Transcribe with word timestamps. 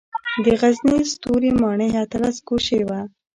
د 0.43 0.45
غزني 0.61 0.99
ستوري 1.13 1.51
ماڼۍ 1.61 1.89
اتلس 2.03 2.35
ګوشې 2.47 2.81
وه 2.87 3.01